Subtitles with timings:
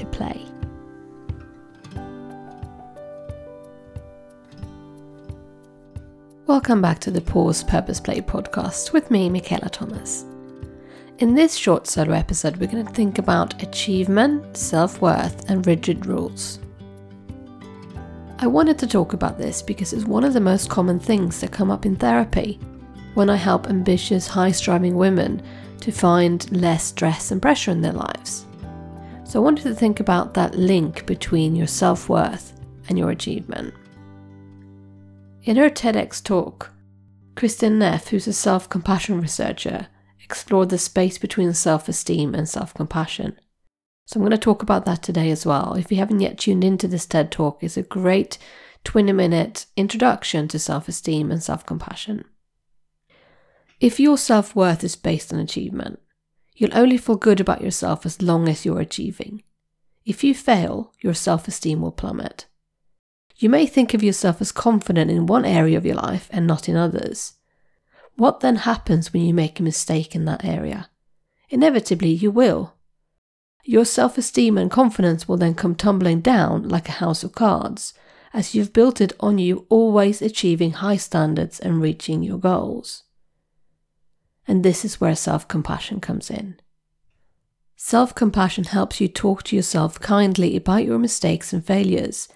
[0.00, 0.40] to play.
[6.46, 10.24] Welcome back to the Pause Purpose Play podcast with me, Michaela Thomas.
[11.18, 16.06] In this short solo episode, we're going to think about achievement, self worth, and rigid
[16.06, 16.58] rules.
[18.38, 21.52] I wanted to talk about this because it's one of the most common things that
[21.52, 22.58] come up in therapy
[23.12, 25.42] when I help ambitious, high striving women
[25.82, 28.46] to find less stress and pressure in their lives.
[29.30, 32.52] So I wanted to think about that link between your self worth
[32.88, 33.72] and your achievement.
[35.44, 36.72] In her TEDx talk,
[37.36, 39.86] Kristin Neff, who's a self compassion researcher,
[40.20, 43.38] explored the space between self esteem and self compassion.
[44.06, 45.74] So I'm going to talk about that today as well.
[45.74, 48.36] If you haven't yet tuned into this TED talk, it's a great
[48.82, 52.24] 20 minute introduction to self esteem and self compassion.
[53.78, 56.00] If your self worth is based on achievement,
[56.60, 59.42] You'll only feel good about yourself as long as you're achieving.
[60.04, 62.44] If you fail, your self esteem will plummet.
[63.38, 66.68] You may think of yourself as confident in one area of your life and not
[66.68, 67.32] in others.
[68.16, 70.90] What then happens when you make a mistake in that area?
[71.48, 72.74] Inevitably, you will.
[73.64, 77.94] Your self esteem and confidence will then come tumbling down like a house of cards,
[78.34, 83.04] as you've built it on you always achieving high standards and reaching your goals.
[84.50, 86.58] And this is where self compassion comes in.
[87.76, 92.28] Self compassion helps you talk to yourself kindly about your mistakes and failures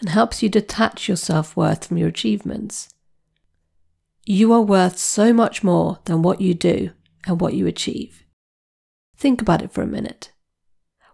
[0.00, 2.88] and helps you detach your self worth from your achievements.
[4.26, 6.90] You are worth so much more than what you do
[7.24, 8.24] and what you achieve.
[9.16, 10.32] Think about it for a minute.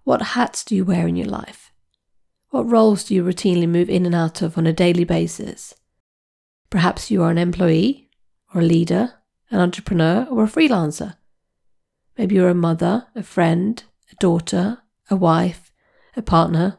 [0.05, 1.71] What hats do you wear in your life?
[2.49, 5.75] What roles do you routinely move in and out of on a daily basis?
[6.71, 8.09] Perhaps you are an employee,
[8.55, 9.17] or a leader,
[9.51, 11.17] an entrepreneur, or a freelancer.
[12.19, 14.79] Maybe you're a mother, a friend, a daughter,
[15.11, 15.73] a wife,
[16.17, 16.79] a partner,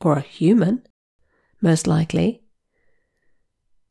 [0.00, 0.86] or a human,
[1.60, 2.42] most likely.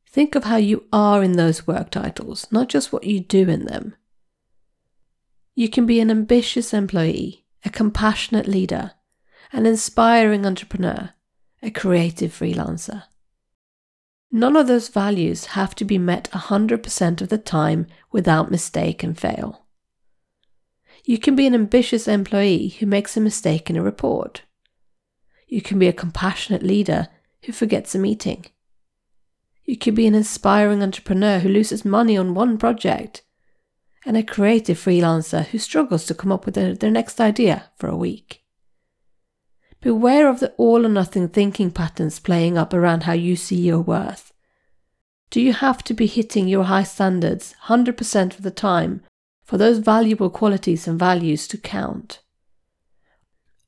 [0.07, 3.65] Think of how you are in those work titles, not just what you do in
[3.65, 3.95] them.
[5.55, 8.91] You can be an ambitious employee, a compassionate leader,
[9.51, 11.11] an inspiring entrepreneur,
[11.61, 13.03] a creative freelancer.
[14.35, 19.17] None of those values have to be met 100% of the time without mistake and
[19.17, 19.65] fail.
[21.05, 24.41] You can be an ambitious employee who makes a mistake in a report.
[25.47, 27.07] You can be a compassionate leader
[27.45, 28.47] who forgets a meeting.
[29.63, 33.21] You can be an inspiring entrepreneur who loses money on one project,
[34.05, 37.87] and a creative freelancer who struggles to come up with their, their next idea for
[37.87, 38.44] a week.
[39.85, 43.81] Beware of the all or nothing thinking patterns playing up around how you see your
[43.81, 44.33] worth.
[45.29, 49.03] Do you have to be hitting your high standards 100% of the time
[49.43, 52.23] for those valuable qualities and values to count?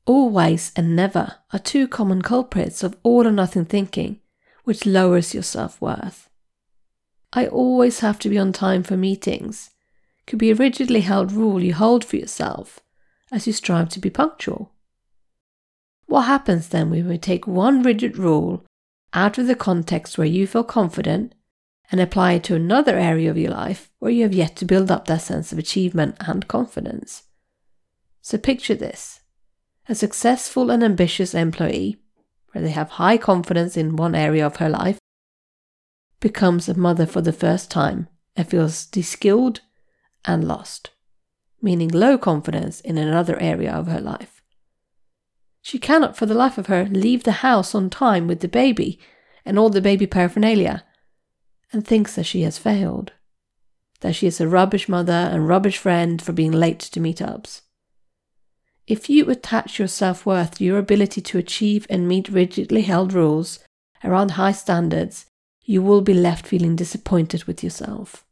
[0.06, 4.18] Always and never are two common culprits of all or nothing thinking,
[4.64, 6.28] which lowers your self worth.
[7.32, 9.70] I always have to be on time for meetings
[10.26, 12.80] could be a rigidly held rule you hold for yourself
[13.30, 14.72] as you strive to be punctual.
[16.08, 18.64] What happens then when we take one rigid rule
[19.12, 21.34] out of the context where you feel confident
[21.92, 24.90] and apply it to another area of your life where you have yet to build
[24.90, 27.24] up that sense of achievement and confidence?
[28.22, 29.20] So picture this
[29.86, 31.96] a successful and ambitious employee,
[32.52, 34.98] where they have high confidence in one area of her life,
[36.20, 39.60] becomes a mother for the first time and feels de-skilled
[40.24, 40.90] and lost,
[41.60, 44.37] meaning low confidence in another area of her life.
[45.62, 48.98] She cannot for the life of her leave the house on time with the baby
[49.44, 50.84] and all the baby paraphernalia,
[51.72, 53.12] and thinks that she has failed.
[54.00, 57.62] That she is a rubbish mother and rubbish friend for being late to meetups.
[58.86, 63.12] If you attach your self worth to your ability to achieve and meet rigidly held
[63.12, 63.58] rules
[64.02, 65.26] around high standards,
[65.62, 68.24] you will be left feeling disappointed with yourself.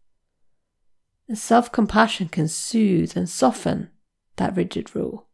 [1.34, 3.90] Self compassion can soothe and soften
[4.37, 5.25] that rigid rule.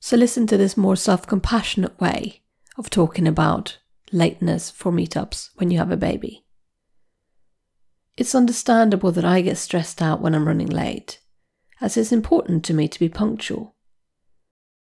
[0.00, 2.42] So listen to this more self compassionate way
[2.76, 3.78] of talking about
[4.12, 6.44] lateness for meetups when you have a baby.
[8.16, 11.20] It's understandable that I get stressed out when I'm running late,
[11.80, 13.76] as it's important to me to be punctual.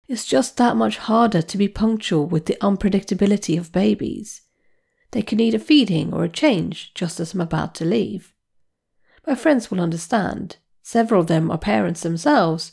[0.07, 4.41] It's just that much harder to be punctual with the unpredictability of babies.
[5.11, 8.33] They can need a feeding or a change just as I'm about to leave.
[9.25, 10.57] My friends will understand.
[10.81, 12.71] Several of them are parents themselves,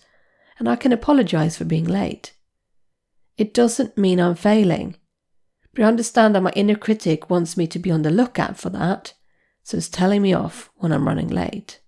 [0.58, 2.34] and I can apologize for being late.
[3.36, 4.96] It doesn't mean I'm failing,
[5.74, 8.70] but I understand that my inner critic wants me to be on the lookout for
[8.70, 9.14] that,
[9.62, 11.80] so it's telling me off when I'm running late.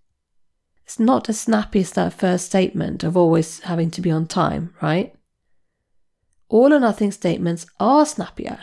[0.85, 4.75] It's not as snappy as that first statement of always having to be on time,
[4.81, 5.15] right?
[6.49, 8.61] All or nothing statements are snappier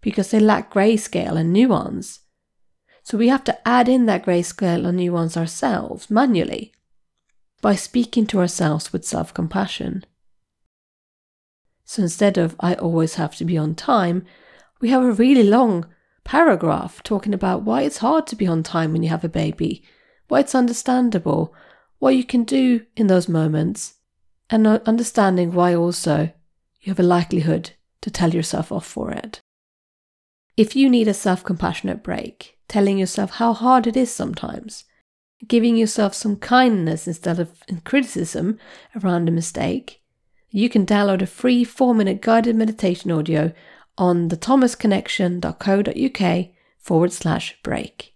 [0.00, 2.20] because they lack grayscale and nuance.
[3.04, 6.72] So we have to add in that grayscale and nuance ourselves manually
[7.66, 10.04] by speaking to ourselves with self compassion.
[11.84, 14.24] So instead of I always have to be on time,
[14.80, 15.84] we have a really long
[16.22, 19.82] paragraph talking about why it's hard to be on time when you have a baby,
[20.28, 21.52] why it's understandable,
[21.98, 23.94] what you can do in those moments,
[24.48, 26.32] and understanding why also
[26.82, 29.40] you have a likelihood to tell yourself off for it.
[30.56, 34.84] If you need a self compassionate break, telling yourself how hard it is sometimes,
[35.46, 38.58] giving yourself some kindness instead of criticism
[39.02, 40.02] around a mistake,
[40.50, 43.52] you can download a free four minute guided meditation audio
[43.98, 46.48] on the thomasconnection.co.uk
[46.78, 48.12] forward slash break.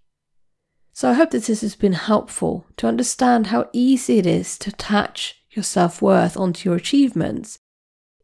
[0.93, 4.69] So I hope that this has been helpful to understand how easy it is to
[4.71, 7.59] attach your self worth onto your achievements,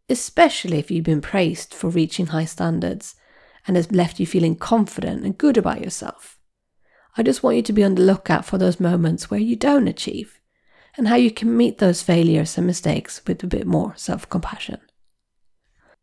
[0.08, 3.14] especially if you've been praised for reaching high standards
[3.66, 6.35] and has left you feeling confident and good about yourself.
[7.18, 9.88] I just want you to be on the lookout for those moments where you don't
[9.88, 10.38] achieve
[10.96, 14.80] and how you can meet those failures and mistakes with a bit more self compassion.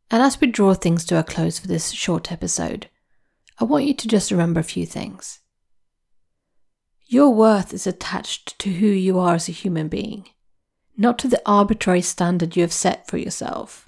[0.09, 2.89] And as we draw things to a close for this short episode,
[3.59, 5.39] I want you to just remember a few things.
[7.05, 10.29] Your worth is attached to who you are as a human being,
[10.97, 13.87] not to the arbitrary standard you have set for yourself.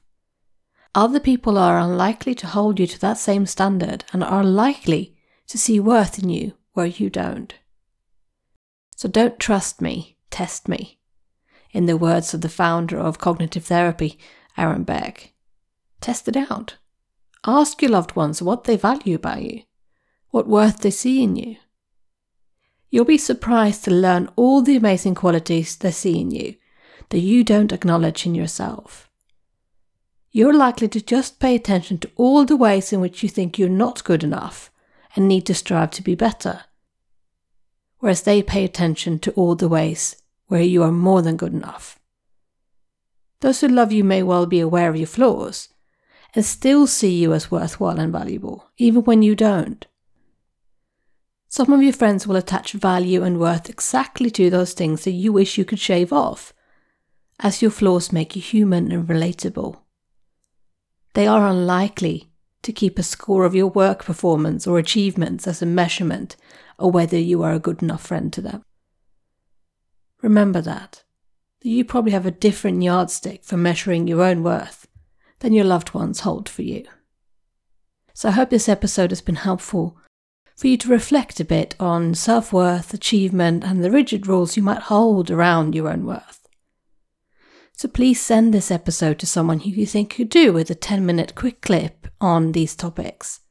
[0.93, 5.17] Other people are unlikely to hold you to that same standard and are likely
[5.47, 7.55] to see worth in you where you don't.
[8.95, 10.99] So don't trust me, test me.
[11.71, 14.19] In the words of the founder of cognitive therapy,
[14.57, 15.33] Aaron Beck,
[15.99, 16.77] test it out.
[17.43, 19.63] Ask your loved ones what they value about you,
[20.29, 21.57] what worth they see in you.
[22.89, 26.55] You'll be surprised to learn all the amazing qualities they see in you
[27.09, 29.09] that you don't acknowledge in yourself
[30.35, 33.69] you're likely to just pay attention to all the ways in which you think you're
[33.69, 34.69] not good enough
[35.15, 36.65] and need to strive to be better.
[37.99, 41.99] Whereas they pay attention to all the ways where you are more than good enough.
[43.39, 45.69] Those who love you may well be aware of your flaws
[46.33, 49.85] and still see you as worthwhile and valuable, even when you don't.
[51.47, 55.31] Some of your friends will attach value and worth exactly to those things that you
[55.31, 56.53] wish you could shave off,
[57.39, 59.77] as your flaws make you human and relatable
[61.15, 62.29] they are unlikely
[62.65, 66.35] to keep a score of your work performance or achievements as a measurement
[66.79, 68.63] of whether you are a good enough friend to them.
[70.21, 71.03] Remember that,
[71.61, 74.87] that you probably have a different yardstick for measuring your own worth
[75.39, 76.85] than your loved ones hold for you.
[78.13, 79.97] So I hope this episode has been helpful
[80.55, 84.63] for you to reflect a bit on self worth, achievement, and the rigid rules you
[84.63, 86.44] might hold around your own worth.
[87.77, 91.05] So please send this episode to someone who you think could do with a 10
[91.05, 93.41] minute quick clip on these topics.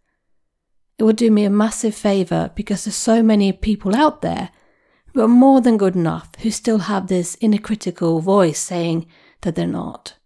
[0.96, 4.50] It would do me a massive favour because there's so many people out there
[5.12, 9.06] who are more than good enough who still have this inner critical voice saying
[9.42, 10.16] that they're not.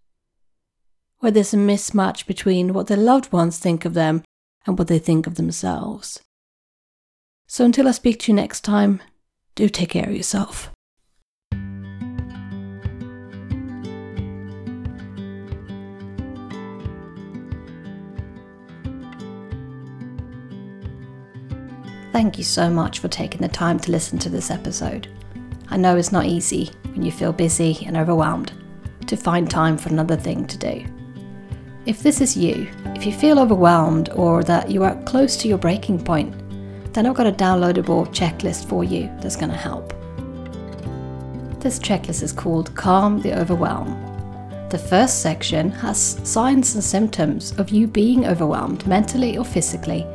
[1.18, 4.22] Where there's a mismatch between what their loved ones think of them
[4.64, 6.20] and what they think of themselves.
[7.48, 9.02] So until I speak to you next time,
[9.56, 10.70] do take care of yourself.
[22.12, 25.08] Thank you so much for taking the time to listen to this episode.
[25.68, 28.52] I know it's not easy when you feel busy and overwhelmed
[29.06, 30.84] to find time for another thing to do.
[31.84, 35.58] If this is you, if you feel overwhelmed or that you are close to your
[35.58, 36.34] breaking point,
[36.94, 39.92] then I've got a downloadable checklist for you that's going to help.
[41.60, 43.88] This checklist is called Calm the Overwhelm.
[44.70, 50.06] The first section has signs and symptoms of you being overwhelmed mentally or physically